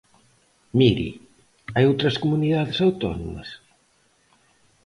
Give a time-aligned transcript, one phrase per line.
[0.79, 1.09] Mire,
[1.73, 3.49] ¿hai outras comunidades autónomas?